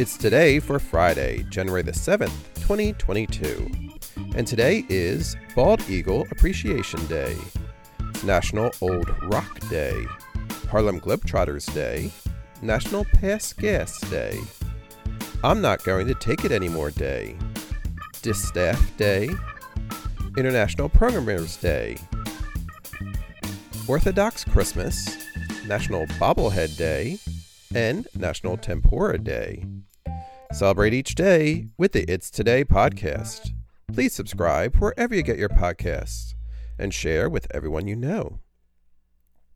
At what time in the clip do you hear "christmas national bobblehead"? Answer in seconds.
24.44-26.78